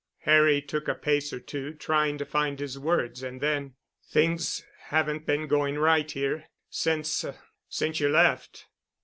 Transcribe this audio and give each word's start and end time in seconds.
Harry 0.21 0.63
took 0.63 0.87
a 0.87 0.95
pace 0.95 1.31
or 1.31 1.39
two, 1.39 1.75
trying 1.75 2.17
to 2.17 2.25
find 2.25 2.59
his 2.59 2.79
words. 2.79 3.21
And 3.21 3.39
then, 3.39 3.75
"Things 4.09 4.63
haven't 4.85 5.27
been 5.27 5.45
going 5.45 5.77
right, 5.77 6.09
here—since—er—since 6.09 7.99
you 7.99 8.09
left." 8.09 8.65